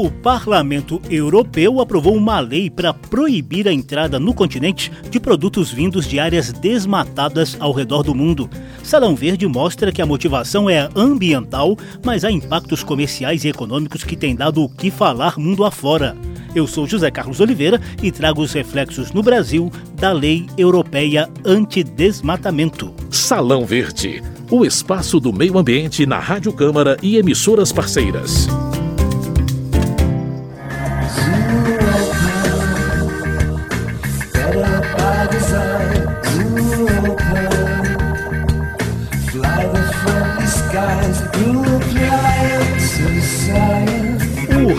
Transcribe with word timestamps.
O 0.00 0.12
Parlamento 0.12 1.02
Europeu 1.10 1.80
aprovou 1.80 2.14
uma 2.14 2.38
lei 2.38 2.70
para 2.70 2.94
proibir 2.94 3.66
a 3.66 3.72
entrada 3.72 4.16
no 4.20 4.32
continente 4.32 4.92
de 5.10 5.18
produtos 5.18 5.72
vindos 5.72 6.06
de 6.06 6.20
áreas 6.20 6.52
desmatadas 6.52 7.56
ao 7.58 7.72
redor 7.72 8.04
do 8.04 8.14
mundo. 8.14 8.48
Salão 8.84 9.16
Verde 9.16 9.44
mostra 9.48 9.90
que 9.90 10.00
a 10.00 10.06
motivação 10.06 10.70
é 10.70 10.88
ambiental, 10.94 11.76
mas 12.04 12.24
há 12.24 12.30
impactos 12.30 12.84
comerciais 12.84 13.42
e 13.42 13.48
econômicos 13.48 14.04
que 14.04 14.14
têm 14.14 14.36
dado 14.36 14.62
o 14.62 14.68
que 14.68 14.88
falar 14.88 15.36
mundo 15.36 15.64
afora. 15.64 16.16
Eu 16.54 16.68
sou 16.68 16.86
José 16.86 17.10
Carlos 17.10 17.40
Oliveira 17.40 17.80
e 18.00 18.12
trago 18.12 18.40
os 18.40 18.52
reflexos 18.52 19.10
no 19.10 19.20
Brasil 19.20 19.68
da 19.96 20.12
Lei 20.12 20.46
Europeia 20.56 21.28
Antidesmatamento. 21.44 22.94
Salão 23.10 23.66
Verde, 23.66 24.22
o 24.48 24.64
espaço 24.64 25.18
do 25.18 25.32
meio 25.32 25.58
ambiente 25.58 26.06
na 26.06 26.20
Rádio 26.20 26.52
Câmara 26.52 26.96
e 27.02 27.16
emissoras 27.16 27.72
parceiras. 27.72 28.46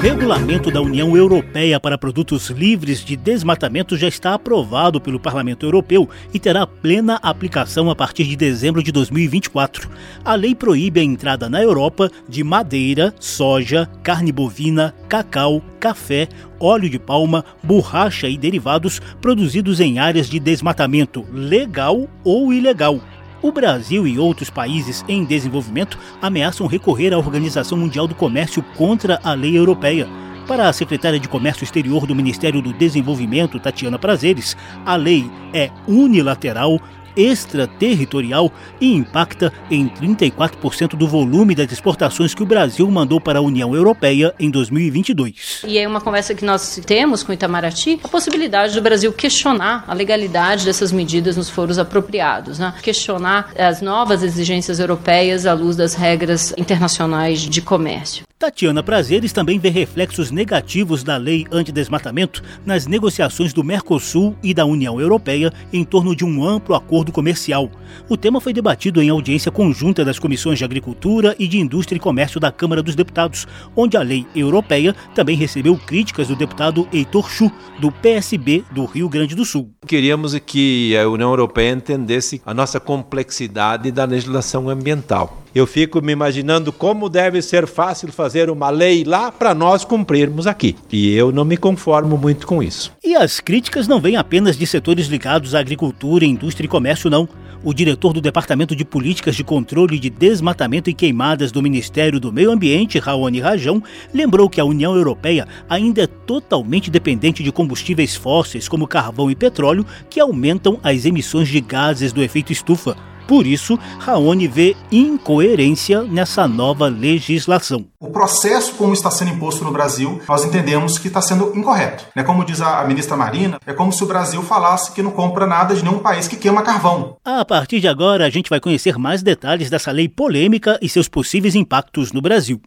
Regulamento 0.10 0.72
da 0.72 0.82
União 0.82 1.16
Europeia 1.16 1.80
para 1.80 1.96
produtos 1.96 2.50
livres 2.50 3.06
de 3.06 3.16
desmatamento 3.16 3.96
já 3.96 4.08
está 4.08 4.34
aprovado 4.34 5.00
pelo 5.00 5.20
Parlamento 5.20 5.68
Europeu 5.68 6.10
e 6.34 6.40
terá 6.40 6.66
plena 6.66 7.20
aplicação 7.22 7.92
a 7.92 7.96
partir 7.96 8.24
de 8.24 8.36
dezembro 8.36 8.82
de 8.82 8.92
2024. 8.92 9.88
A 10.26 10.34
lei 10.34 10.56
proíbe 10.56 11.00
a 11.00 11.04
entrada 11.04 11.48
na 11.48 11.62
Europa 11.62 12.10
de 12.28 12.44
madeira, 12.44 13.14
soja, 13.20 13.88
carne 14.02 14.32
bovina, 14.32 14.96
cacau, 15.08 15.62
café, 15.80 16.28
óleo 16.60 16.90
de 16.90 16.98
palma, 16.98 17.46
borracha 17.62 18.28
e 18.28 18.36
derivados 18.36 19.00
produzidos 19.22 19.80
em 19.80 20.00
áreas 20.00 20.28
de 20.28 20.40
desmatamento 20.40 21.24
legal 21.32 22.10
ou 22.24 22.52
ilegal. 22.52 23.00
O 23.42 23.54
Brasil 23.54 24.06
e 24.06 24.20
outros 24.20 24.50
países 24.50 25.06
em 25.08 25.24
desenvolvimento 25.24 25.98
ameaçam 26.22 26.68
recorrer 26.68 27.14
à 27.14 27.18
Organização 27.18 27.78
Mundial 27.78 28.06
do 28.06 28.14
Comércio 28.14 28.62
contra 28.76 29.18
a 29.24 29.34
lei 29.34 29.58
europeia. 29.58 30.10
Para 30.46 30.68
a 30.68 30.74
secretária 30.74 31.20
de 31.20 31.30
Comércio 31.30 31.64
Exterior 31.64 32.06
do 32.06 32.14
Ministério 32.14 32.62
do 32.62 32.74
Desenvolvimento, 32.74 33.60
Tatiana 33.60 33.98
Prazeres, 33.98 34.58
a 34.86 34.98
lei 34.98 35.32
é 35.54 35.70
unilateral, 35.88 36.82
extraterritorial 37.16 38.52
e 38.80 38.94
impacta 38.94 39.52
em 39.70 39.90
34% 39.90 40.96
do 40.96 41.08
volume 41.08 41.56
das 41.56 41.72
exportações 41.72 42.34
que 42.34 42.44
o 42.44 42.46
Brasil 42.46 42.90
mandou 42.90 43.20
para 43.20 43.40
a 43.40 43.42
União 43.42 43.76
Europeia 43.76 44.34
em 44.40 44.50
2022. 44.50 45.64
E 45.68 45.78
é 45.78 45.88
uma 45.88 46.02
conversa 46.02 46.34
que 46.34 46.46
nós 46.46 46.80
temos 46.86 47.24
com 47.24 47.34
Itamaraty, 47.34 48.00
a 48.04 48.08
possibilidade 48.08 48.74
do 48.74 48.82
Brasil 48.82 49.12
questionar 49.14 49.84
a 49.88 49.94
legalidade 49.94 50.66
dessas 50.66 50.92
medidas 50.92 51.36
nos 51.36 51.50
foros 51.50 51.80
apropriados, 51.80 52.60
né? 52.60 52.74
questionar 52.82 53.52
as 53.58 53.82
novas 53.82 54.24
exigências 54.24 54.80
europeias 54.80 55.46
à 55.46 55.54
luz 55.54 55.76
das 55.76 55.94
regras 55.94 56.54
internacionais 56.58 57.42
de 57.42 57.62
comércio. 57.62 58.29
Tatiana 58.40 58.82
Prazeres 58.82 59.34
também 59.34 59.60
vê 59.60 59.68
reflexos 59.68 60.32
negativos 60.32 61.04
da 61.04 61.18
lei 61.18 61.46
antidesmatamento 61.52 62.42
nas 62.66 62.88
negociações 62.88 63.52
do 63.52 63.66
Mercosul 63.66 64.34
e 64.42 64.54
da 64.54 64.64
União 64.64 64.98
Europeia 64.98 65.52
em 65.74 65.84
torno 65.84 66.16
de 66.16 66.24
um 66.24 66.48
amplo 66.48 66.74
acordo 66.74 67.12
comercial. 67.12 67.70
O 68.08 68.16
tema 68.16 68.40
foi 68.40 68.54
debatido 68.54 69.02
em 69.02 69.10
audiência 69.10 69.52
conjunta 69.52 70.06
das 70.06 70.18
comissões 70.18 70.58
de 70.58 70.64
Agricultura 70.64 71.36
e 71.38 71.50
de 71.50 71.60
Indústria 71.60 71.98
e 71.98 72.00
Comércio 72.00 72.40
da 72.40 72.50
Câmara 72.50 72.82
dos 72.82 72.96
Deputados, 72.96 73.46
onde 73.76 73.98
a 73.98 74.02
lei 74.02 74.26
europeia 74.34 74.96
também 75.14 75.36
recebeu 75.36 75.76
críticas 75.76 76.30
do 76.30 76.36
deputado 76.38 76.88
Heitor 76.94 77.30
Chu, 77.30 77.52
do 77.82 77.92
PSB 77.92 78.64
do 78.72 78.86
Rio 78.86 79.10
Grande 79.10 79.36
do 79.36 79.44
Sul. 79.44 79.70
Queríamos 79.86 80.34
que 80.40 80.96
a 80.96 81.10
União 81.10 81.32
Europeia 81.32 81.74
entendesse 81.74 82.42
a 82.46 82.54
nossa 82.54 82.80
complexidade 82.80 83.92
da 83.92 84.06
legislação 84.06 84.70
ambiental. 84.70 85.44
Eu 85.54 85.66
fico 85.66 86.02
me 86.02 86.12
imaginando 86.12 86.72
como 86.72 87.10
deve 87.10 87.42
ser 87.42 87.66
fácil 87.66 88.12
fazer 88.12 88.50
uma 88.50 88.70
lei 88.70 89.04
lá 89.04 89.32
para 89.32 89.56
nós 89.56 89.84
cumprirmos 89.84 90.46
aqui. 90.46 90.76
E 90.92 91.14
eu 91.16 91.32
não 91.32 91.44
me 91.44 91.58
conformo 91.58 92.18
muito 92.18 92.46
com 92.46 92.62
isso. 92.62 92.92
E 93.04 93.16
as 93.16 93.40
críticas 93.40 93.88
não 93.88 94.00
vêm 94.00 94.16
apenas 94.16 94.56
de 94.56 94.68
setores 94.68 95.08
ligados 95.08 95.56
à 95.56 95.60
agricultura, 95.60 96.24
indústria 96.24 96.66
e 96.66 96.70
comércio, 96.70 97.10
não. 97.10 97.28
O 97.62 97.74
diretor 97.74 98.14
do 98.14 98.22
Departamento 98.22 98.76
de 98.76 98.86
Políticas 98.86 99.36
de 99.36 99.44
Controle 99.44 100.00
de 100.00 100.10
Desmatamento 100.10 100.90
e 100.90 100.94
Queimadas 100.94 101.52
do 101.52 101.62
Ministério 101.62 102.20
do 102.20 102.32
Meio 102.32 102.52
Ambiente, 102.52 103.00
Raoni 103.00 103.42
Rajão, 103.42 103.84
lembrou 104.14 104.50
que 104.50 104.62
a 104.62 104.66
União 104.66 104.96
Europeia 104.96 105.46
ainda 105.68 106.04
é 106.04 106.08
totalmente 106.08 106.90
dependente 106.90 107.44
de 107.44 107.52
combustíveis 107.52 108.16
fósseis 108.16 108.70
como 108.70 108.88
carvão 108.88 109.30
e 109.30 109.36
petróleo, 109.36 109.86
que 110.10 110.22
aumentam 110.22 110.80
as 110.82 111.04
emissões 111.06 111.50
de 111.50 111.60
gases 111.60 112.14
do 112.14 112.24
efeito 112.24 112.54
estufa. 112.54 112.96
Por 113.30 113.46
isso, 113.46 113.78
Raoni 114.00 114.48
vê 114.48 114.76
incoerência 114.92 116.02
nessa 116.02 116.48
nova 116.48 116.88
legislação. 116.88 117.86
O 118.00 118.10
processo 118.10 118.74
como 118.74 118.92
está 118.92 119.12
sendo 119.12 119.30
imposto 119.30 119.64
no 119.64 119.72
Brasil, 119.72 120.20
nós 120.28 120.44
entendemos 120.44 120.98
que 120.98 121.10
está 121.10 121.22
sendo 121.22 121.56
incorreto. 121.56 122.06
É 122.16 122.24
como 122.24 122.44
diz 122.44 122.60
a 122.60 122.84
ministra 122.86 123.16
Marina, 123.16 123.60
é 123.68 123.72
como 123.72 123.94
se 123.94 124.04
o 124.04 124.08
Brasil 124.08 124.42
falasse 124.42 124.94
que 124.94 125.04
não 125.04 125.12
compra 125.12 125.46
nada 125.46 125.76
de 125.76 125.84
nenhum 125.84 126.00
país 126.00 126.28
que 126.28 126.38
queima 126.38 126.64
carvão. 126.64 127.18
A 127.24 127.46
partir 127.46 127.80
de 127.80 127.88
agora, 127.88 128.26
a 128.26 128.32
gente 128.32 128.50
vai 128.50 128.60
conhecer 128.60 128.98
mais 128.98 129.22
detalhes 129.22 129.70
dessa 129.70 129.92
lei 129.92 130.10
polêmica 130.10 130.80
e 130.82 130.90
seus 130.90 131.08
possíveis 131.08 131.54
impactos 131.54 132.12
no 132.12 132.24
Brasil. 132.24 132.60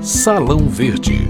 Salão 0.00 0.66
Verde. 0.70 1.28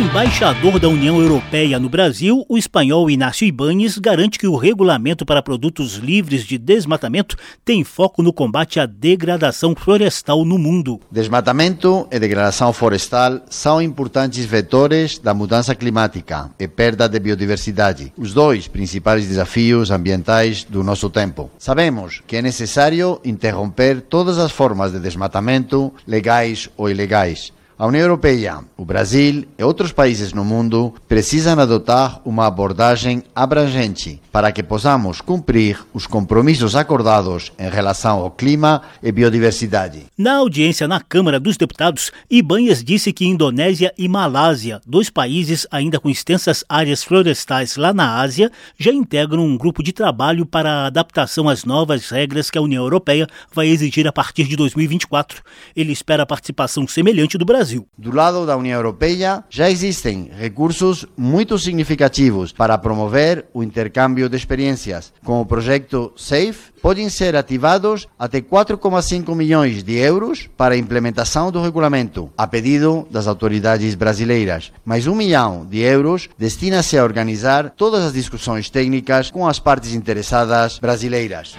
Embaixador 0.00 0.80
da 0.80 0.88
União 0.88 1.20
Europeia 1.20 1.78
no 1.78 1.90
Brasil, 1.90 2.42
o 2.48 2.56
espanhol 2.56 3.10
Inácio 3.10 3.46
Ibáñez 3.46 3.98
garante 3.98 4.38
que 4.38 4.46
o 4.46 4.56
regulamento 4.56 5.26
para 5.26 5.42
produtos 5.42 5.96
livres 5.96 6.44
de 6.44 6.56
desmatamento 6.56 7.36
tem 7.66 7.84
foco 7.84 8.22
no 8.22 8.32
combate 8.32 8.80
à 8.80 8.86
degradação 8.86 9.74
florestal 9.76 10.42
no 10.42 10.56
mundo. 10.56 10.98
Desmatamento 11.12 12.08
e 12.10 12.18
degradação 12.18 12.72
florestal 12.72 13.42
são 13.50 13.82
importantes 13.82 14.46
vetores 14.46 15.18
da 15.18 15.34
mudança 15.34 15.74
climática 15.74 16.50
e 16.58 16.66
perda 16.66 17.06
de 17.06 17.20
biodiversidade, 17.20 18.10
os 18.16 18.32
dois 18.32 18.66
principais 18.66 19.28
desafios 19.28 19.90
ambientais 19.90 20.64
do 20.64 20.82
nosso 20.82 21.10
tempo. 21.10 21.50
Sabemos 21.58 22.22
que 22.26 22.36
é 22.36 22.42
necessário 22.42 23.20
interromper 23.22 24.00
todas 24.00 24.38
as 24.38 24.50
formas 24.50 24.92
de 24.92 24.98
desmatamento, 24.98 25.92
legais 26.06 26.70
ou 26.74 26.88
ilegais 26.88 27.52
a 27.80 27.86
União 27.86 28.02
Europeia, 28.02 28.58
o 28.76 28.84
Brasil 28.84 29.46
e 29.58 29.64
outros 29.64 29.90
países 29.90 30.34
no 30.34 30.44
mundo 30.44 30.92
precisam 31.08 31.58
adotar 31.58 32.20
uma 32.26 32.46
abordagem 32.46 33.22
abrangente 33.34 34.20
para 34.30 34.52
que 34.52 34.62
possamos 34.62 35.22
cumprir 35.22 35.82
os 35.94 36.06
compromissos 36.06 36.76
acordados 36.76 37.50
em 37.58 37.70
relação 37.70 38.18
ao 38.18 38.30
clima 38.30 38.82
e 39.02 39.10
biodiversidade. 39.10 40.04
Na 40.18 40.36
audiência 40.36 40.86
na 40.86 41.00
Câmara 41.00 41.40
dos 41.40 41.56
Deputados, 41.56 42.12
Ibanhas 42.30 42.84
disse 42.84 43.14
que 43.14 43.24
Indonésia 43.24 43.94
e 43.96 44.06
Malásia, 44.08 44.82
dois 44.86 45.08
países 45.08 45.66
ainda 45.70 45.98
com 45.98 46.10
extensas 46.10 46.62
áreas 46.68 47.02
florestais 47.02 47.78
lá 47.78 47.94
na 47.94 48.20
Ásia, 48.20 48.52
já 48.78 48.92
integram 48.92 49.42
um 49.42 49.56
grupo 49.56 49.82
de 49.82 49.94
trabalho 49.94 50.44
para 50.44 50.70
a 50.70 50.86
adaptação 50.88 51.48
às 51.48 51.64
novas 51.64 52.10
regras 52.10 52.50
que 52.50 52.58
a 52.58 52.62
União 52.62 52.84
Europeia 52.84 53.26
vai 53.54 53.68
exigir 53.68 54.06
a 54.06 54.12
partir 54.12 54.44
de 54.44 54.54
2024. 54.54 55.42
Ele 55.74 55.92
espera 55.92 56.24
a 56.24 56.26
participação 56.26 56.86
semelhante 56.86 57.38
do 57.38 57.46
Brasil 57.46 57.69
Brasil. 57.70 57.86
Do 57.96 58.14
lado 58.14 58.46
da 58.46 58.56
União 58.56 58.76
Europeia, 58.76 59.44
já 59.48 59.70
existem 59.70 60.30
recursos 60.36 61.06
muito 61.16 61.58
significativos 61.58 62.52
para 62.52 62.76
promover 62.78 63.46
o 63.54 63.62
intercâmbio 63.62 64.28
de 64.28 64.36
experiências. 64.36 65.12
Com 65.24 65.40
o 65.40 65.46
projeto 65.46 66.12
SAFE, 66.16 66.72
podem 66.82 67.08
ser 67.08 67.36
ativados 67.36 68.08
até 68.18 68.40
4,5 68.40 69.34
milhões 69.36 69.84
de 69.84 69.96
euros 69.96 70.48
para 70.56 70.74
a 70.74 70.78
implementação 70.78 71.52
do 71.52 71.62
regulamento, 71.62 72.30
a 72.36 72.46
pedido 72.46 73.06
das 73.10 73.26
autoridades 73.26 73.94
brasileiras. 73.94 74.72
Mais 74.84 75.06
um 75.06 75.14
milhão 75.14 75.66
de 75.66 75.78
euros 75.78 76.28
destina-se 76.38 76.98
a 76.98 77.04
organizar 77.04 77.70
todas 77.70 78.02
as 78.02 78.12
discussões 78.12 78.70
técnicas 78.70 79.30
com 79.30 79.46
as 79.46 79.60
partes 79.60 79.94
interessadas 79.94 80.78
brasileiras. 80.78 81.56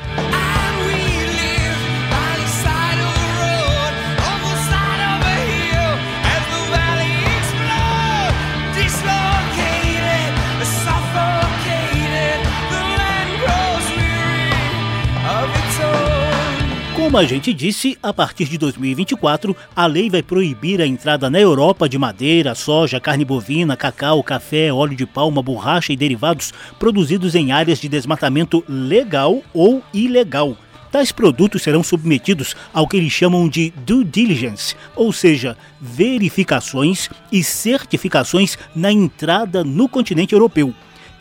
Como 17.11 17.19
a 17.19 17.25
gente 17.25 17.53
disse, 17.53 17.97
a 18.01 18.13
partir 18.13 18.45
de 18.45 18.57
2024, 18.57 19.53
a 19.75 19.85
lei 19.85 20.09
vai 20.09 20.23
proibir 20.23 20.79
a 20.79 20.87
entrada 20.87 21.29
na 21.29 21.41
Europa 21.41 21.89
de 21.89 21.97
madeira, 21.97 22.55
soja, 22.55 23.01
carne 23.01 23.25
bovina, 23.25 23.75
cacau, 23.75 24.23
café, 24.23 24.71
óleo 24.71 24.95
de 24.95 25.05
palma, 25.05 25.41
borracha 25.41 25.91
e 25.91 25.97
derivados 25.97 26.53
produzidos 26.79 27.35
em 27.35 27.51
áreas 27.51 27.79
de 27.79 27.89
desmatamento 27.89 28.63
legal 28.65 29.41
ou 29.53 29.83
ilegal. 29.93 30.55
Tais 30.89 31.11
produtos 31.11 31.63
serão 31.63 31.83
submetidos 31.83 32.55
ao 32.73 32.87
que 32.87 32.95
eles 32.95 33.11
chamam 33.11 33.49
de 33.49 33.73
due 33.85 34.05
diligence, 34.05 34.73
ou 34.95 35.11
seja, 35.11 35.57
verificações 35.81 37.09
e 37.29 37.43
certificações 37.43 38.57
na 38.73 38.89
entrada 38.89 39.65
no 39.65 39.89
continente 39.89 40.31
europeu. 40.31 40.73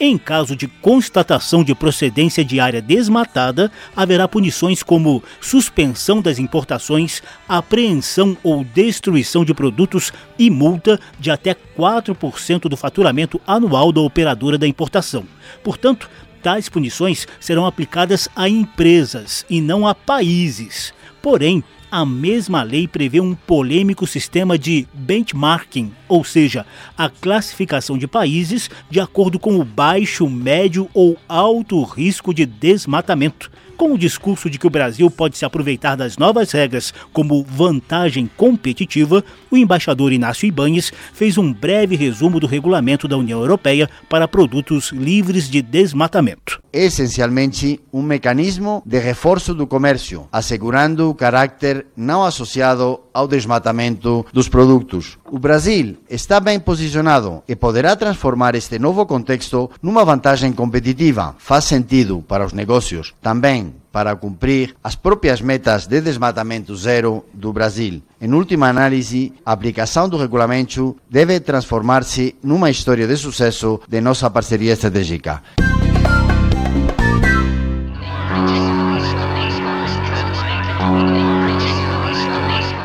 Em 0.02 0.16
caso 0.16 0.56
de 0.56 0.66
constatação 0.66 1.62
de 1.62 1.74
procedência 1.74 2.42
de 2.42 2.58
área 2.58 2.80
desmatada, 2.80 3.70
haverá 3.94 4.26
punições 4.26 4.82
como 4.82 5.22
suspensão 5.42 6.22
das 6.22 6.38
importações, 6.38 7.22
apreensão 7.46 8.34
ou 8.42 8.64
destruição 8.64 9.44
de 9.44 9.52
produtos 9.52 10.10
e 10.38 10.48
multa 10.48 10.98
de 11.18 11.30
até 11.30 11.54
4% 11.54 12.60
do 12.62 12.78
faturamento 12.78 13.38
anual 13.46 13.92
da 13.92 14.00
operadora 14.00 14.56
da 14.56 14.66
importação. 14.66 15.24
Portanto, 15.62 16.08
tais 16.42 16.66
punições 16.66 17.28
serão 17.38 17.66
aplicadas 17.66 18.26
a 18.34 18.48
empresas 18.48 19.44
e 19.50 19.60
não 19.60 19.86
a 19.86 19.94
países. 19.94 20.94
Porém, 21.20 21.62
a 21.90 22.06
mesma 22.06 22.62
lei 22.62 22.88
prevê 22.88 23.20
um 23.20 23.34
polêmico 23.34 24.06
sistema 24.06 24.56
de 24.56 24.88
benchmarking, 24.94 25.92
ou 26.10 26.24
seja, 26.24 26.66
a 26.98 27.08
classificação 27.08 27.96
de 27.96 28.08
países 28.08 28.68
de 28.90 28.98
acordo 28.98 29.38
com 29.38 29.60
o 29.60 29.64
baixo, 29.64 30.28
médio 30.28 30.90
ou 30.92 31.16
alto 31.28 31.82
risco 31.84 32.34
de 32.34 32.44
desmatamento. 32.44 33.48
Com 33.80 33.94
o 33.94 33.98
discurso 33.98 34.50
de 34.50 34.58
que 34.58 34.66
o 34.66 34.70
Brasil 34.70 35.10
pode 35.10 35.38
se 35.38 35.44
aproveitar 35.46 35.96
das 35.96 36.18
novas 36.18 36.52
regras 36.52 36.92
como 37.14 37.42
vantagem 37.42 38.28
competitiva, 38.36 39.24
o 39.50 39.56
embaixador 39.56 40.12
Inácio 40.12 40.46
Ibanes 40.46 40.92
fez 41.14 41.38
um 41.38 41.50
breve 41.50 41.96
resumo 41.96 42.38
do 42.38 42.46
regulamento 42.46 43.08
da 43.08 43.16
União 43.16 43.40
Europeia 43.40 43.88
para 44.06 44.28
produtos 44.28 44.90
livres 44.92 45.48
de 45.48 45.62
desmatamento. 45.62 46.60
Essencialmente, 46.70 47.80
um 47.90 48.02
mecanismo 48.02 48.82
de 48.84 48.98
reforço 48.98 49.54
do 49.54 49.66
comércio, 49.66 50.28
assegurando 50.30 51.08
o 51.08 51.14
caráter 51.14 51.86
não 51.96 52.22
associado 52.22 53.00
ao 53.14 53.26
desmatamento 53.26 54.26
dos 54.30 54.46
produtos. 54.46 55.18
O 55.30 55.38
Brasil 55.38 55.96
está 56.08 56.40
bem 56.40 56.58
posicionado 56.58 57.42
e 57.48 57.56
poderá 57.56 57.96
transformar 57.96 58.54
este 58.54 58.78
novo 58.78 59.04
contexto 59.06 59.70
numa 59.82 60.04
vantagem 60.04 60.52
competitiva. 60.52 61.34
Faz 61.38 61.64
sentido 61.64 62.24
para 62.26 62.46
os 62.46 62.52
negócios, 62.52 63.14
também 63.20 63.74
para 63.92 64.14
cumprir 64.16 64.74
as 64.82 64.94
próprias 64.94 65.40
metas 65.40 65.86
de 65.86 66.00
desmatamento 66.00 66.76
zero 66.76 67.24
do 67.34 67.52
Brasil. 67.52 68.02
Em 68.20 68.32
última 68.32 68.68
análise, 68.68 69.32
a 69.44 69.52
aplicação 69.52 70.08
do 70.08 70.16
regulamento 70.16 70.96
deve 71.10 71.40
transformar-se 71.40 72.36
numa 72.42 72.70
história 72.70 73.06
de 73.06 73.16
sucesso 73.16 73.80
de 73.88 74.00
nossa 74.00 74.30
parceria 74.30 74.72
estratégica. 74.72 75.42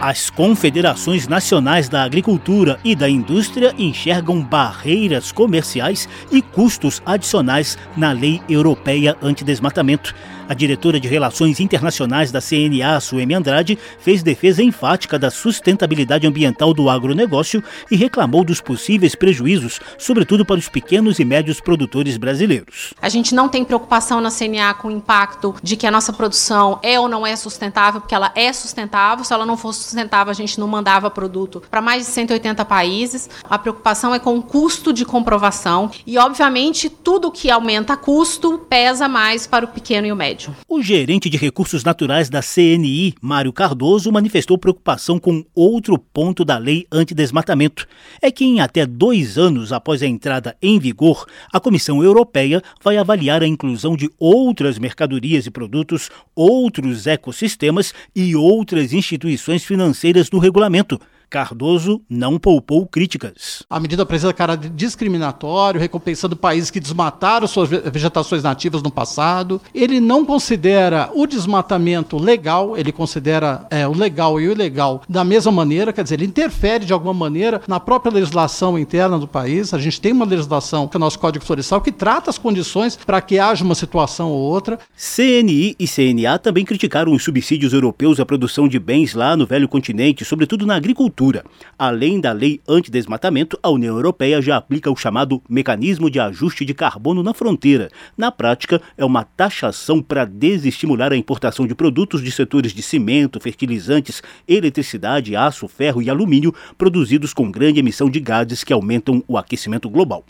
As 0.08 0.30
confederações 0.30 1.28
nacionais 1.28 1.90
da 1.90 2.04
agricultura 2.04 2.80
e 2.84 2.96
da 2.96 3.10
indústria 3.10 3.74
enxergam 3.76 4.40
barreiras 4.40 5.32
comerciais 5.32 6.08
e 6.32 6.44
custos 6.44 7.02
adicionais 7.04 7.76
na 7.98 8.12
lei 8.12 8.40
europeia 8.48 9.18
antidesmatamento. 9.20 10.14
A 10.48 10.54
diretora 10.54 11.00
de 11.00 11.08
Relações 11.08 11.60
Internacionais 11.60 12.32
da 12.32 12.40
CNA, 12.40 13.00
Suemi 13.00 13.34
Andrade, 13.34 13.80
fez 13.98 14.22
defesa 14.22 14.62
enfática 14.62 15.18
da 15.18 15.32
sustentabilidade 15.32 16.28
ambiental 16.28 16.72
do 16.72 16.88
agronegócio 16.88 17.64
e 17.90 17.96
reclamou 17.96 18.44
dos 18.44 18.62
possíveis 18.62 19.16
prejuízos, 19.16 19.80
sobretudo 19.98 20.46
para 20.46 20.60
os 20.60 20.70
pequenos 20.70 21.18
e 21.18 21.26
médios 21.26 21.60
produtores 21.60 22.16
brasileiros. 22.18 22.94
A 23.02 23.10
gente 23.10 23.34
não 23.34 23.50
tem 23.50 23.66
preocupação 23.66 24.22
na 24.22 24.30
CNA 24.30 24.76
com 24.76 24.90
o 24.90 24.92
impacto 24.92 25.56
de 25.64 25.76
que 25.76 25.88
a 25.88 25.92
nossa 25.92 26.14
produção 26.14 26.78
é 26.84 27.00
ou 27.00 27.10
não 27.10 27.26
é 27.26 27.36
sustentável, 27.36 28.00
porque 28.00 28.14
ela 28.14 28.32
é 28.36 28.54
sustentável. 28.54 29.26
Se 29.26 29.34
ela 29.34 29.48
não 29.48 29.58
fosse 29.58 29.80
sustentável, 29.82 30.30
a 30.30 30.36
gente 30.36 30.60
não 30.60 30.68
mandava 30.68 31.10
produto 31.10 31.64
para 31.72 31.82
mais 31.82 32.06
de 32.06 32.12
180 32.12 32.64
países. 32.66 33.28
A 33.50 33.58
preocupação 33.58 34.14
é 34.14 34.20
com 34.20 34.38
o 34.38 34.44
custo 34.44 34.94
de 34.94 35.06
comprovação 35.06 35.90
e, 36.06 36.20
obviamente, 36.20 36.88
tudo 36.88 37.32
que 37.32 37.50
aumenta 37.50 37.98
custo 37.98 38.60
pesa 38.70 39.08
mais 39.08 39.48
para 39.48 39.66
o 39.66 39.70
pequeno 39.70 40.06
e 40.06 40.12
o 40.12 40.16
médio 40.16 40.35
prédio. 40.36 40.56
O 40.68 40.82
gerente 40.82 41.30
de 41.30 41.38
recursos 41.38 41.84
naturais 41.84 42.30
da 42.30 42.42
CNI, 42.42 43.14
Mário 43.22 43.54
Cardoso, 43.54 44.12
manifestou 44.12 44.58
preocupação 44.58 45.18
com 45.18 45.44
outro 45.56 45.98
ponto 45.98 46.44
da 46.44 46.58
lei 46.58 46.86
antidesmatamento. 46.92 47.88
É 48.22 48.30
que 48.30 48.44
em 48.44 48.60
até 48.60 48.86
dois 48.86 49.38
anos 49.38 49.72
após 49.72 50.04
a 50.04 50.08
entrada 50.08 50.56
em 50.62 50.78
vigor, 50.78 51.26
a 51.52 51.60
Comissão 51.60 52.04
Europeia 52.04 52.62
vai 52.84 52.98
avaliar 52.98 53.42
a 53.42 53.48
inclusão 53.48 53.96
de 53.96 54.10
outras 54.20 54.78
mercadorias 54.78 55.46
e 55.46 55.52
produtos, 55.52 56.10
outros 56.36 57.08
ecossistemas 57.08 57.94
e 58.16 58.36
outras 58.36 58.94
instituições 58.94 59.64
financeiras 59.64 60.30
no 60.30 60.40
regulamento 60.40 61.00
Cardoso 61.30 62.02
não 62.10 62.38
poupou 62.38 62.86
críticas. 62.86 63.64
A 63.70 63.80
medida 63.80 64.04
apresenta 64.04 64.34
caráter 64.34 64.70
discriminatório, 64.70 65.80
recompensando 65.80 66.36
países 66.36 66.72
que 66.72 66.80
desmataram 66.80 67.48
suas 67.48 67.70
vegetações 67.70 68.44
nativas 68.44 68.82
no 68.82 68.92
passado. 68.92 69.62
Ele 69.74 70.00
não 70.00 70.26
considera 70.26 71.10
o 71.14 71.26
desmatamento 71.26 72.18
legal, 72.18 72.78
ele 72.78 72.92
considera 72.92 73.66
é, 73.70 73.88
o 73.88 73.94
legal 73.94 74.40
e 74.40 74.48
o 74.48 74.52
ilegal 74.52 75.02
da 75.10 75.24
mesma 75.24 75.52
maneira, 75.52 75.92
quer 75.92 76.04
dizer, 76.04 76.16
ele 76.16 76.26
interfere 76.26 76.86
de 76.86 76.94
alguma 76.94 77.14
maneira 77.14 77.62
na 77.68 77.80
própria 77.80 78.14
legislação 78.14 78.78
interna 78.78 79.18
do 79.18 79.28
país. 79.28 79.74
A 79.74 79.80
gente 79.80 80.00
tem 80.00 80.12
uma 80.12 80.26
legislação, 80.26 80.88
que 80.88 80.96
é 80.96 81.00
o 81.00 81.02
nosso 81.02 81.20
Código 81.20 81.46
Florestal, 81.46 81.82
que 81.82 81.92
trata 81.92 82.30
as 82.30 82.38
condições 82.38 82.96
para 82.96 83.22
que 83.22 83.40
haja 83.40 83.64
uma 83.64 83.76
situação 83.76 84.30
ou 84.30 84.40
outra. 84.40 84.80
CNI 84.96 85.76
e 85.80 85.88
CNA 85.88 86.40
também 86.40 86.66
criticaram 86.66 87.14
os 87.14 87.24
subsídios 87.24 87.74
europeus 87.74 88.20
à 88.20 88.26
produção 88.26 88.68
de 88.68 88.80
bens 88.80 89.14
lá 89.14 89.36
no 89.36 89.46
velho 89.46 89.68
continente, 89.68 90.24
sobretudo 90.24 90.66
na 90.66 90.76
agricultura 90.76 91.15
agricultura. 91.16 91.44
Além 91.80 92.20
da 92.20 92.32
lei 92.32 92.62
antidesmatamento, 92.68 93.58
a 93.64 93.70
União 93.70 93.96
Europeia 93.96 94.42
já 94.42 94.58
aplica 94.58 94.92
o 94.92 94.96
chamado 94.96 95.42
Mecanismo 95.50 96.10
de 96.10 96.20
Ajuste 96.20 96.66
de 96.66 96.74
Carbono 96.74 97.24
na 97.24 97.34
Fronteira. 97.34 97.90
Na 98.18 98.32
prática, 98.32 98.82
é 98.98 99.06
uma 99.06 99.24
taxação 99.24 100.02
para 100.02 100.26
desestimular 100.26 101.12
a 101.14 101.18
importação 101.18 101.66
de 101.66 101.74
produtos 101.74 102.22
de 102.22 102.32
setores 102.32 102.74
de 102.74 102.82
cimento, 102.82 103.40
fertilizantes, 103.40 104.22
eletricidade, 104.48 105.36
aço, 105.36 105.68
ferro 105.68 106.02
e 106.02 106.10
alumínio 106.10 106.54
produzidos 106.78 107.34
com 107.34 107.50
grande 107.50 107.80
emissão 107.80 108.10
de 108.10 108.20
gases 108.20 108.64
que 108.64 108.74
aumentam 108.74 109.24
o 109.28 109.38
aquecimento 109.38 109.90
global. 109.90 110.24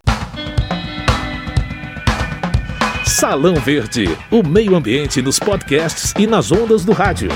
Salão 3.05 3.55
Verde, 3.55 4.05
o 4.31 4.45
meio 4.45 4.75
ambiente 4.75 5.21
nos 5.21 5.39
podcasts 5.39 6.13
e 6.17 6.27
nas 6.27 6.51
ondas 6.51 6.83
do 6.83 6.91
rádio. 6.91 7.29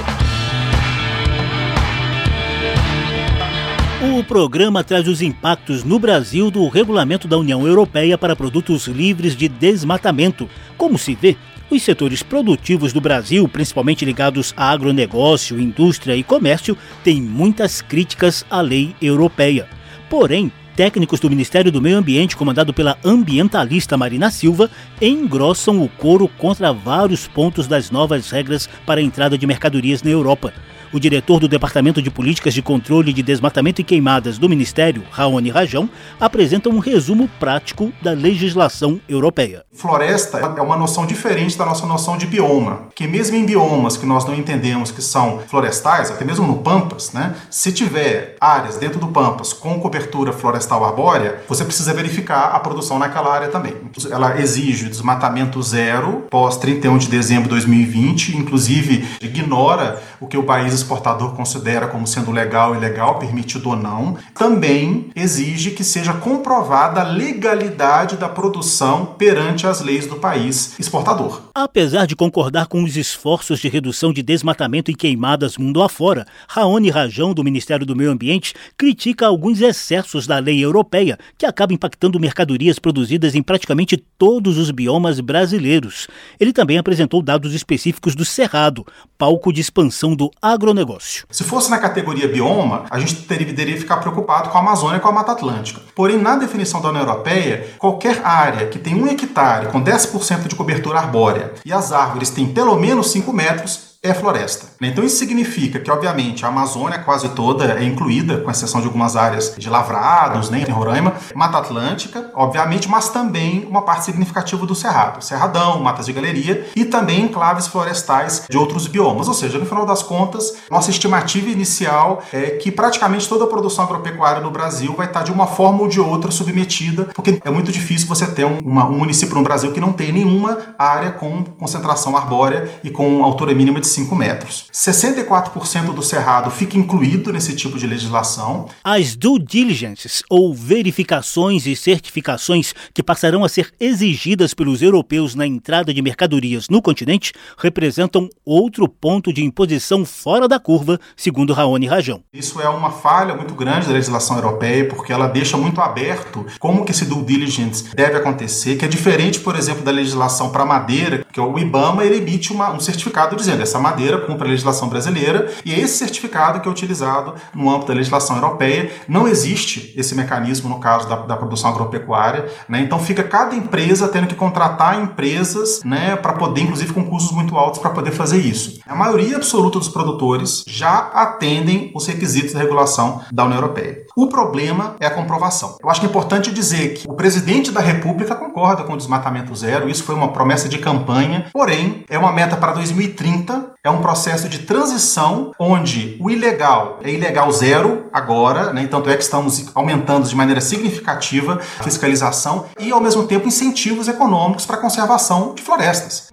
O 4.02 4.24
programa 4.24 4.82
traz 4.82 5.10
os 5.10 5.22
impactos 5.22 5.84
no 5.84 6.00
Brasil 6.00 6.50
do 6.50 6.66
regulamento 6.70 7.28
da 7.28 7.38
União 7.38 7.68
Europeia 7.68 8.18
para 8.18 8.34
produtos 8.34 8.88
livres 8.88 9.36
de 9.36 9.50
desmatamento. 9.50 10.50
Como 10.78 10.98
se 10.98 11.14
vê, 11.16 11.36
os 11.70 11.84
setores 11.84 12.24
produtivos 12.24 12.94
do 12.94 13.02
Brasil, 13.02 13.46
principalmente 13.50 14.06
ligados 14.06 14.54
a 14.56 14.70
agronegócio, 14.70 15.60
indústria 15.60 16.16
e 16.16 16.24
comércio, 16.24 16.78
têm 17.04 17.22
muitas 17.22 17.82
críticas 17.82 18.46
à 18.50 18.62
lei 18.62 18.96
europeia. 19.02 19.68
Porém, 20.10 20.50
técnicos 20.78 21.20
do 21.20 21.30
Ministério 21.30 21.70
do 21.70 21.82
Meio 21.82 21.98
Ambiente, 21.98 22.38
comandado 22.38 22.74
pela 22.74 22.98
ambientalista 23.04 23.98
Marina 23.98 24.32
Silva, 24.32 24.72
engrossam 25.02 25.84
o 25.84 25.90
coro 25.90 26.30
contra 26.38 26.72
vários 26.72 27.28
pontos 27.28 27.68
das 27.68 27.92
novas 27.92 28.30
regras 28.32 28.70
para 28.86 29.02
a 29.02 29.04
entrada 29.04 29.38
de 29.38 29.46
mercadorias 29.46 30.02
na 30.02 30.10
Europa. 30.10 30.54
O 30.92 31.00
diretor 31.00 31.40
do 31.40 31.48
Departamento 31.48 32.02
de 32.02 32.10
Políticas 32.10 32.52
de 32.52 32.64
Controle 32.64 33.14
de 33.14 33.22
Desmatamento 33.22 33.80
e 33.80 33.84
Queimadas 33.84 34.40
do 34.40 34.50
Ministério, 34.50 35.04
Raoni 35.12 35.52
Rajão, 35.52 35.88
apresenta 36.20 36.68
um 36.68 36.80
resumo 36.80 37.30
prático 37.40 37.94
da 38.02 38.12
legislação 38.12 39.00
europeia. 39.08 39.64
Floresta 39.72 40.40
é 40.40 40.62
uma 40.62 40.76
noção 40.76 41.06
diferente 41.06 41.56
da 41.56 41.64
nossa 41.64 41.86
noção 41.86 42.18
de 42.18 42.26
bioma, 42.26 42.88
que 42.96 43.08
mesmo 43.08 43.38
em 43.38 43.46
biomas 43.46 43.98
que 43.98 44.06
nós 44.06 44.26
não 44.26 44.34
entendemos 44.34 44.90
que 44.90 45.02
são 45.02 45.40
florestais, 45.48 46.10
até 46.10 46.26
mesmo 46.26 46.48
no 46.48 46.58
Pampas, 46.58 47.14
né, 47.14 47.36
se 47.52 47.72
tiver 47.72 48.36
áreas 48.42 48.78
dentro 48.78 49.00
do 49.00 49.10
Pampas 49.10 49.54
com 49.54 49.80
cobertura 49.80 50.34
florestal 50.34 50.84
arbórea, 50.84 51.44
você 51.48 51.64
precisa 51.64 51.94
verificar 51.94 52.46
a 52.56 52.60
produção 52.60 52.98
naquela 52.98 53.32
área 53.32 53.50
também. 53.50 53.76
Ela 54.10 54.42
exige 54.42 54.90
desmatamento 54.90 55.62
zero 55.62 56.26
pós 56.32 56.58
31 56.58 56.98
de 56.98 57.10
dezembro 57.10 57.44
de 57.44 57.50
2020, 57.50 58.36
inclusive 58.38 59.08
ignora 59.22 60.02
o 60.20 60.26
que 60.26 60.38
o 60.38 60.44
país 60.44 60.79
exportador 60.82 61.34
considera 61.36 61.88
como 61.88 62.08
sendo 62.08 62.32
legal, 62.32 62.76
ilegal, 62.76 63.20
permitido 63.20 63.70
ou 63.70 63.76
não, 63.76 64.18
também 64.34 65.12
exige 65.16 65.72
que 65.72 65.84
seja 65.84 66.14
comprovada 66.14 67.02
a 67.02 67.04
legalidade 67.04 68.18
da 68.18 68.28
produção 68.28 69.06
perante 69.18 69.68
as 69.68 69.82
leis 69.82 70.08
do 70.08 70.16
país 70.16 70.78
exportador. 70.80 71.42
Apesar 71.54 72.06
de 72.06 72.16
concordar 72.16 72.68
com 72.68 72.84
os 72.84 72.98
esforços 72.98 73.60
de 73.60 73.68
redução 73.68 74.12
de 74.12 74.24
desmatamento 74.24 74.90
e 74.90 74.96
queimadas 74.96 75.58
mundo 75.58 75.82
afora, 75.82 76.26
Raoni 76.48 76.90
Rajão, 76.90 77.34
do 77.34 77.44
Ministério 77.44 77.86
do 77.86 77.96
Meio 77.96 78.12
Ambiente, 78.12 78.54
critica 78.78 79.28
alguns 79.28 79.62
excessos 79.62 80.26
da 80.26 80.40
lei 80.40 80.64
europeia 80.64 81.18
que 81.38 81.46
acaba 81.46 81.74
impactando 81.74 82.20
mercadorias 82.20 82.80
produzidas 82.80 83.36
em 83.36 83.42
praticamente 83.42 83.98
todos 84.18 84.58
os 84.58 84.72
biomas 84.72 85.20
brasileiros. 85.20 86.08
Ele 86.40 86.54
também 86.54 86.78
apresentou 86.78 87.22
dados 87.22 87.54
específicos 87.54 88.16
do 88.16 88.26
Cerrado, 88.26 88.86
palco 89.18 89.52
de 89.52 89.62
expansão 89.62 90.16
do 90.16 90.32
agronegócio. 90.70 91.26
Se 91.30 91.44
fosse 91.44 91.70
na 91.70 91.78
categoria 91.78 92.28
bioma, 92.28 92.86
a 92.90 93.00
gente 93.00 93.16
deveria 93.16 93.78
ficar 93.78 93.98
preocupado 93.98 94.50
com 94.50 94.58
a 94.58 94.62
Amazônia 94.62 94.98
e 94.98 95.00
com 95.00 95.08
a 95.08 95.12
Mata 95.12 95.32
Atlântica. 95.32 95.82
Porém, 95.96 96.18
na 96.18 96.36
definição 96.36 96.82
da 96.82 96.90
União 96.90 97.04
Europeia, 97.04 97.74
qualquer 97.78 98.22
área 98.24 98.68
que 98.68 98.80
tem 98.80 98.96
um 98.96 99.08
hectare 99.08 99.68
com 99.68 99.84
10% 99.84 100.48
de 100.48 100.56
cobertura 100.56 101.00
arbórea 101.00 101.54
e 101.66 101.74
as 101.74 101.92
árvores 101.92 102.30
têm 102.30 102.48
pelo 102.48 102.76
menos 102.76 103.12
5 103.12 103.32
metros, 103.34 103.89
é 104.02 104.14
floresta. 104.14 104.68
Então 104.82 105.04
isso 105.04 105.18
significa 105.18 105.78
que, 105.78 105.92
obviamente, 105.92 106.46
a 106.46 106.48
Amazônia 106.48 107.00
quase 107.00 107.30
toda 107.30 107.74
é 107.74 107.84
incluída, 107.84 108.38
com 108.38 108.50
exceção 108.50 108.80
de 108.80 108.88
algumas 108.88 109.18
áreas 109.18 109.54
de 109.58 109.70
lavrados, 109.70 110.50
né, 110.50 110.64
em 110.66 110.72
Roraima, 110.72 111.14
Mata 111.36 111.58
Atlântica, 111.58 112.32
obviamente, 112.34 112.88
mas 112.88 113.10
também 113.10 113.66
uma 113.70 113.82
parte 113.82 114.06
significativa 114.06 114.66
do 114.66 114.74
Cerrado, 114.74 115.22
Cerradão, 115.22 115.82
Matas 115.82 116.06
de 116.06 116.14
Galeria 116.14 116.68
e 116.76 116.86
também 116.86 117.24
enclaves 117.24 117.68
florestais 117.68 118.46
de 118.50 118.58
outros 118.58 118.88
biomas. 118.88 119.28
Ou 119.28 119.34
seja, 119.34 119.58
no 119.58 119.66
final 119.66 119.86
das 119.86 120.02
contas, 120.02 120.56
nossa 120.72 120.90
estimativa 120.90 121.50
inicial 121.50 122.24
é 122.32 122.52
que 122.52 122.72
praticamente 122.72 123.28
toda 123.28 123.44
a 123.44 123.48
produção 123.48 123.84
agropecuária 123.84 124.42
no 124.42 124.50
Brasil 124.50 124.94
vai 124.96 125.08
estar 125.08 125.24
de 125.24 125.32
uma 125.32 125.46
forma 125.46 125.82
ou 125.82 125.90
de 125.90 126.00
outra 126.00 126.32
submetida, 126.32 127.10
porque 127.14 127.42
é 127.44 127.50
muito 127.50 127.70
difícil 127.70 128.08
você 128.08 128.26
ter 128.28 128.46
um, 128.46 128.60
uma, 128.64 128.88
um 128.88 128.98
município 128.98 129.36
no 129.36 129.44
Brasil 129.44 129.74
que 129.74 129.82
não 129.82 129.92
tem 129.92 130.14
nenhuma 130.14 130.58
área 130.78 131.12
com 131.12 131.44
concentração 131.44 132.16
arbórea 132.16 132.70
e 132.82 132.90
com 132.90 133.26
altura 133.26 133.54
mínima 133.54 133.82
de 133.82 133.89
5 133.90 134.16
metros. 134.16 134.66
64% 134.74 135.94
do 135.94 136.02
cerrado 136.02 136.52
fica 136.52 136.78
incluído 136.78 137.32
nesse 137.34 137.56
tipo 137.56 137.78
de 137.78 137.88
legislação. 137.88 138.68
As 138.84 139.16
due 139.16 139.40
diligences, 139.40 140.24
ou 140.30 140.54
verificações 140.54 141.66
e 141.66 141.76
certificações 141.76 142.74
que 142.94 143.04
passarão 143.04 143.44
a 143.44 143.50
ser 143.50 143.72
exigidas 143.80 144.54
pelos 144.54 144.82
europeus 144.82 145.36
na 145.36 145.46
entrada 145.46 145.94
de 145.94 146.02
mercadorias 146.02 146.70
no 146.70 146.82
continente, 146.82 147.34
representam 147.58 148.30
outro 148.46 148.88
ponto 148.88 149.34
de 149.34 149.44
imposição 149.44 150.06
fora 150.06 150.48
da 150.48 150.60
curva, 150.60 151.00
segundo 151.16 151.54
Raoni 151.54 151.88
Rajão. 151.88 152.22
Isso 152.34 152.62
é 152.62 152.70
uma 152.70 152.92
falha 152.92 153.36
muito 153.36 153.54
grande 153.54 153.88
da 153.88 153.94
legislação 153.94 154.36
europeia, 154.36 154.88
porque 154.88 155.12
ela 155.12 155.28
deixa 155.28 155.58
muito 155.58 155.82
aberto 155.82 156.46
como 156.60 156.86
que 156.86 156.92
esse 156.92 157.06
due 157.06 157.24
diligence 157.24 157.96
deve 157.96 158.18
acontecer, 158.18 158.78
que 158.78 158.86
é 158.86 158.88
diferente, 158.88 159.40
por 159.40 159.56
exemplo, 159.56 159.84
da 159.84 159.92
legislação 159.92 160.50
para 160.50 160.66
madeira, 160.66 161.26
que 161.32 161.40
o 161.40 161.58
IBAMA 161.58 162.04
ele 162.04 162.18
emite 162.18 162.52
uma, 162.52 162.72
um 162.72 162.80
certificado 162.80 163.36
dizendo 163.36 163.64
essa 163.64 163.79
madeira 163.80 164.20
cumpre 164.20 164.48
a 164.48 164.52
legislação 164.52 164.90
brasileira 164.90 165.52
e 165.66 165.74
é 165.74 165.80
esse 165.80 165.98
certificado 165.98 166.60
que 166.60 166.68
é 166.68 166.72
utilizado 166.72 167.36
no 167.54 167.70
âmbito 167.70 167.88
da 167.88 167.94
legislação 167.94 168.36
europeia. 168.36 168.92
Não 169.08 169.28
existe 169.28 169.94
esse 169.96 170.16
mecanismo 170.16 170.70
no 170.70 170.80
caso 170.80 171.08
da, 171.08 171.16
da 171.18 171.38
produção 171.38 171.70
agropecuária, 171.70 172.50
né? 172.68 172.82
então 172.82 173.00
fica 173.00 173.24
cada 173.24 173.56
empresa 173.56 174.08
tendo 174.08 174.28
que 174.28 174.36
contratar 174.36 175.02
empresas 175.02 175.82
né, 175.84 176.16
para 176.16 176.34
poder, 176.34 176.62
inclusive 176.62 176.94
com 176.94 177.06
custos 177.06 177.32
muito 177.32 177.58
altos, 177.58 177.80
para 177.80 177.92
poder 177.92 178.12
fazer 178.12 178.38
isso. 178.38 178.80
A 178.88 178.96
maioria 178.96 179.36
absoluta 179.36 179.80
dos 179.80 179.90
produtores 179.90 180.64
já 180.68 180.98
atendem 181.14 181.92
os 181.96 182.08
requisitos 182.08 182.54
da 182.54 182.60
regulação 182.60 183.22
da 183.32 183.46
União 183.46 183.58
Europeia. 183.58 184.06
O 184.16 184.28
problema 184.28 184.96
é 185.00 185.06
a 185.06 185.12
comprovação. 185.12 185.78
Eu 185.82 185.90
acho 185.90 186.00
que 186.00 186.06
é 186.06 186.10
importante 186.10 186.52
dizer 186.52 186.94
que 186.94 187.10
o 187.10 187.14
presidente 187.14 187.72
da 187.72 187.82
República 187.82 188.36
concorda 188.36 188.84
com 188.84 188.94
o 188.94 188.98
desmatamento 188.98 189.56
zero, 189.56 189.90
isso 189.90 190.04
foi 190.04 190.16
uma 190.16 190.30
promessa 190.30 190.68
de 190.68 190.78
campanha, 190.78 191.48
porém 191.52 192.04
é 192.10 192.18
uma 192.18 192.32
meta 192.32 192.58
para 192.58 192.74
2030 192.74 193.69
é 193.84 193.90
um 193.90 194.02
processo 194.02 194.50
de 194.50 194.60
transição 194.60 195.52
onde 195.60 196.18
o 196.20 196.30
ilegal 196.30 197.00
é 197.04 197.12
ilegal 197.12 197.52
zero 197.52 198.06
agora, 198.12 198.74
né? 198.74 198.88
tanto 198.88 199.10
é 199.10 199.16
que 199.16 199.24
estamos 199.24 199.72
aumentando 199.76 200.28
de 200.28 200.36
maneira 200.36 200.62
significativa 200.62 201.60
a 201.80 201.84
fiscalização 201.84 202.66
e, 202.80 202.92
ao 202.92 203.02
mesmo 203.02 203.26
tempo, 203.26 203.48
incentivos 203.48 204.08
econômicos 204.08 204.66
para 204.66 204.78
a 204.78 204.80
conservação 204.80 205.54
de 205.56 205.62
florestas. 205.62 206.30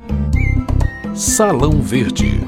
Salão 1.14 1.80
Verde 1.80 2.46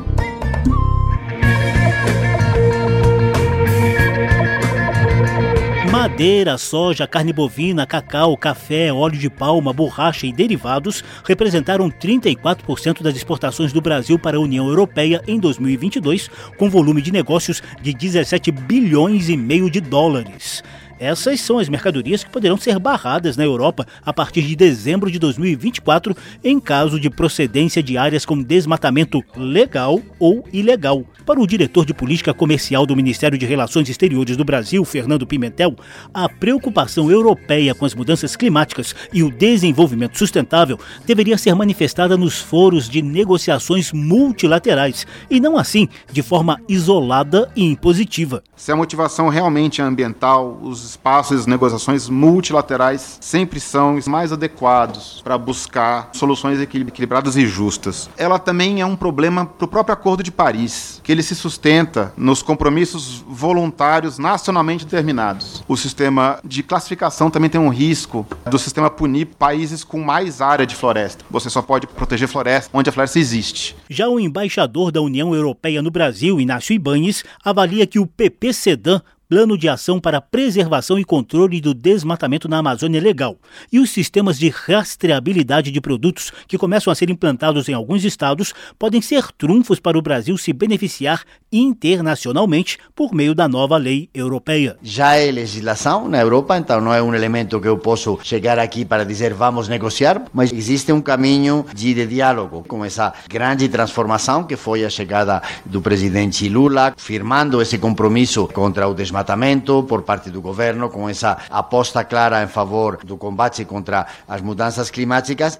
Madeira, 6.18 6.58
soja, 6.58 7.06
carne 7.06 7.32
bovina, 7.32 7.86
cacau, 7.86 8.36
café, 8.36 8.92
óleo 8.92 9.16
de 9.16 9.30
palma, 9.30 9.72
borracha 9.72 10.26
e 10.26 10.32
derivados 10.32 11.04
representaram 11.24 11.88
34% 11.88 13.02
das 13.02 13.14
exportações 13.14 13.72
do 13.72 13.80
Brasil 13.80 14.18
para 14.18 14.36
a 14.36 14.40
União 14.40 14.66
Europeia 14.66 15.22
em 15.28 15.38
2022, 15.38 16.28
com 16.56 16.68
volume 16.68 17.00
de 17.00 17.12
negócios 17.12 17.62
de 17.80 17.94
17 17.94 18.50
bilhões 18.50 19.28
e 19.28 19.36
meio 19.36 19.70
de 19.70 19.80
dólares. 19.80 20.64
Essas 20.98 21.40
são 21.40 21.58
as 21.58 21.68
mercadorias 21.68 22.24
que 22.24 22.30
poderão 22.30 22.56
ser 22.56 22.78
barradas 22.78 23.36
na 23.36 23.44
Europa 23.44 23.86
a 24.04 24.12
partir 24.12 24.42
de 24.42 24.56
dezembro 24.56 25.10
de 25.10 25.18
2024 25.18 26.16
em 26.42 26.58
caso 26.58 26.98
de 26.98 27.08
procedência 27.08 27.82
de 27.82 27.96
áreas 27.96 28.26
com 28.26 28.42
desmatamento 28.42 29.22
legal 29.36 30.00
ou 30.18 30.44
ilegal. 30.52 31.04
Para 31.24 31.40
o 31.40 31.46
diretor 31.46 31.84
de 31.84 31.92
política 31.92 32.32
comercial 32.32 32.86
do 32.86 32.96
Ministério 32.96 33.38
de 33.38 33.46
Relações 33.46 33.88
Exteriores 33.88 34.36
do 34.36 34.44
Brasil, 34.44 34.84
Fernando 34.84 35.26
Pimentel, 35.26 35.76
a 36.12 36.28
preocupação 36.28 37.10
europeia 37.10 37.74
com 37.74 37.84
as 37.84 37.94
mudanças 37.94 38.34
climáticas 38.34 38.94
e 39.12 39.22
o 39.22 39.30
desenvolvimento 39.30 40.16
sustentável 40.16 40.78
deveria 41.06 41.36
ser 41.36 41.54
manifestada 41.54 42.16
nos 42.16 42.40
foros 42.40 42.88
de 42.88 43.02
negociações 43.02 43.92
multilaterais 43.92 45.06
e 45.30 45.38
não 45.38 45.58
assim 45.58 45.86
de 46.10 46.22
forma 46.22 46.60
isolada 46.68 47.50
e 47.54 47.62
impositiva. 47.62 48.42
Se 48.56 48.72
a 48.72 48.76
motivação 48.76 49.28
realmente 49.28 49.80
é 49.80 49.84
ambiental, 49.84 50.58
os 50.62 50.87
espaços 50.90 51.46
negociações 51.46 52.08
multilaterais 52.08 53.18
sempre 53.20 53.60
são 53.60 53.98
mais 54.06 54.32
adequados 54.32 55.20
para 55.22 55.36
buscar 55.36 56.10
soluções 56.12 56.60
equilibradas 56.60 57.36
e 57.36 57.46
justas. 57.46 58.08
Ela 58.16 58.38
também 58.38 58.80
é 58.80 58.86
um 58.86 58.96
problema 58.96 59.46
para 59.46 59.64
o 59.64 59.68
próprio 59.68 59.92
Acordo 59.92 60.22
de 60.22 60.30
Paris, 60.30 61.00
que 61.02 61.12
ele 61.12 61.22
se 61.22 61.34
sustenta 61.34 62.12
nos 62.16 62.42
compromissos 62.42 63.24
voluntários 63.26 64.18
nacionalmente 64.18 64.84
determinados. 64.84 65.62
O 65.68 65.76
sistema 65.76 66.40
de 66.44 66.62
classificação 66.62 67.30
também 67.30 67.50
tem 67.50 67.60
um 67.60 67.68
risco 67.68 68.26
do 68.50 68.58
sistema 68.58 68.90
punir 68.90 69.26
países 69.26 69.84
com 69.84 70.00
mais 70.00 70.40
área 70.40 70.66
de 70.66 70.74
floresta. 70.74 71.24
Você 71.30 71.50
só 71.50 71.62
pode 71.62 71.86
proteger 71.86 72.28
floresta 72.28 72.70
onde 72.72 72.88
a 72.88 72.92
floresta 72.92 73.18
existe. 73.18 73.76
Já 73.88 74.08
o 74.08 74.20
embaixador 74.20 74.90
da 74.90 75.00
União 75.00 75.34
Europeia 75.34 75.82
no 75.82 75.90
Brasil, 75.90 76.40
Inácio 76.40 76.74
Ibanes, 76.74 77.24
avalia 77.44 77.86
que 77.86 77.98
o 77.98 78.06
PP 78.06 78.52
Sedan 78.52 79.00
Plano 79.30 79.58
de 79.58 79.68
Ação 79.68 80.00
para 80.00 80.22
Preservação 80.22 80.98
e 80.98 81.04
Controle 81.04 81.60
do 81.60 81.74
Desmatamento 81.74 82.48
na 82.48 82.60
Amazônia 82.60 82.98
Legal 82.98 83.36
e 83.70 83.78
os 83.78 83.90
sistemas 83.90 84.38
de 84.38 84.48
rastreabilidade 84.48 85.70
de 85.70 85.82
produtos 85.82 86.32
que 86.46 86.56
começam 86.56 86.90
a 86.90 86.94
ser 86.94 87.10
implantados 87.10 87.68
em 87.68 87.74
alguns 87.74 88.04
estados 88.04 88.54
podem 88.78 89.02
ser 89.02 89.30
trunfos 89.32 89.78
para 89.78 89.98
o 89.98 90.02
Brasil 90.02 90.38
se 90.38 90.50
beneficiar 90.54 91.24
internacionalmente 91.52 92.78
por 92.96 93.12
meio 93.12 93.34
da 93.34 93.46
nova 93.46 93.76
lei 93.76 94.08
europeia. 94.14 94.78
Já 94.82 95.16
é 95.16 95.30
legislação 95.30 96.08
na 96.08 96.18
Europa, 96.22 96.56
então 96.56 96.80
não 96.80 96.94
é 96.94 97.02
um 97.02 97.14
elemento 97.14 97.60
que 97.60 97.68
eu 97.68 97.76
posso 97.76 98.18
chegar 98.22 98.58
aqui 98.58 98.82
para 98.82 99.04
dizer 99.04 99.34
vamos 99.34 99.68
negociar, 99.68 100.22
mas 100.32 100.50
existe 100.54 100.90
um 100.90 101.02
caminho 101.02 101.66
de, 101.74 101.92
de 101.92 102.06
diálogo 102.06 102.64
com 102.66 102.82
essa 102.82 103.12
grande 103.28 103.68
transformação 103.68 104.44
que 104.44 104.56
foi 104.56 104.86
a 104.86 104.88
chegada 104.88 105.42
do 105.66 105.82
presidente 105.82 106.48
Lula, 106.48 106.94
firmando 106.96 107.60
esse 107.60 107.76
compromisso 107.76 108.48
contra 108.48 108.88
o 108.88 108.94
desmatamento 108.94 109.17
desmatamento 109.18 109.82
por 109.82 110.02
parte 110.02 110.30
do 110.30 110.40
governo, 110.40 110.88
com 110.88 111.08
essa 111.08 111.38
aposta 111.50 112.04
clara 112.04 112.42
em 112.42 112.46
favor 112.46 112.98
do 113.04 113.16
combate 113.16 113.64
contra 113.64 114.06
as 114.28 114.40
mudanças 114.40 114.90
climáticas. 114.90 115.58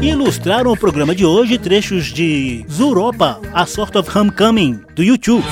Ilustraram 0.00 0.72
o 0.72 0.76
programa 0.76 1.14
de 1.14 1.24
hoje 1.24 1.58
trechos 1.58 2.06
de 2.06 2.66
Zuropa, 2.68 3.40
A 3.52 3.64
Sort 3.64 3.96
of 3.96 4.18
Homecoming, 4.18 4.82
do 4.94 5.02
YouTube. 5.02 5.44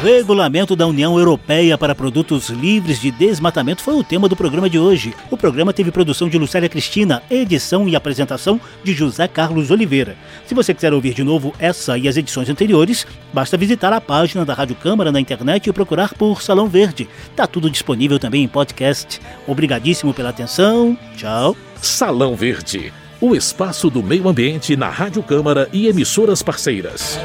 Regulamento 0.00 0.74
da 0.74 0.86
União 0.86 1.18
Europeia 1.18 1.76
para 1.76 1.94
produtos 1.94 2.48
livres 2.48 2.98
de 2.98 3.10
desmatamento 3.10 3.82
foi 3.82 3.94
o 3.94 4.02
tema 4.02 4.30
do 4.30 4.36
programa 4.36 4.68
de 4.68 4.78
hoje. 4.78 5.14
O 5.30 5.36
programa 5.36 5.74
teve 5.74 5.90
produção 5.90 6.26
de 6.26 6.38
Lucélia 6.38 6.70
Cristina, 6.70 7.22
edição 7.30 7.86
e 7.86 7.94
apresentação 7.94 8.58
de 8.82 8.94
José 8.94 9.28
Carlos 9.28 9.70
Oliveira. 9.70 10.16
Se 10.46 10.54
você 10.54 10.72
quiser 10.72 10.94
ouvir 10.94 11.12
de 11.12 11.22
novo 11.22 11.52
essa 11.58 11.98
e 11.98 12.08
as 12.08 12.16
edições 12.16 12.48
anteriores, 12.48 13.06
basta 13.30 13.58
visitar 13.58 13.92
a 13.92 14.00
página 14.00 14.42
da 14.42 14.54
Rádio 14.54 14.74
Câmara 14.74 15.12
na 15.12 15.20
internet 15.20 15.68
e 15.68 15.72
procurar 15.72 16.14
por 16.14 16.40
Salão 16.40 16.66
Verde. 16.66 17.06
Tá 17.36 17.46
tudo 17.46 17.68
disponível 17.68 18.18
também 18.18 18.42
em 18.42 18.48
podcast. 18.48 19.20
Obrigadíssimo 19.46 20.14
pela 20.14 20.30
atenção. 20.30 20.96
Tchau. 21.14 21.54
Salão 21.76 22.34
Verde, 22.34 22.90
o 23.20 23.34
espaço 23.34 23.90
do 23.90 24.02
meio 24.02 24.26
ambiente 24.28 24.76
na 24.76 24.88
Rádio 24.88 25.22
Câmara 25.22 25.68
e 25.74 25.88
emissoras 25.88 26.42
parceiras. 26.42 27.18